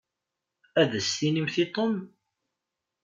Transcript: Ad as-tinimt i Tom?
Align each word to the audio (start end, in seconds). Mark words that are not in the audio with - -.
Ad 0.81 0.91
as-tinimt 0.99 1.55
i 1.63 1.65
Tom? 1.75 1.93